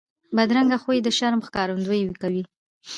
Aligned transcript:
بدرنګه 0.35 0.77
خوی 0.83 0.97
د 1.05 1.07
شر 1.17 1.33
ښکارندویي 1.47 2.05
کوي 2.21 2.43